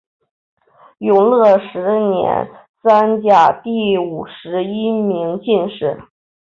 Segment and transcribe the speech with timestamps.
[0.97, 2.49] 永乐十年
[2.81, 6.01] 三甲第五十一名进士。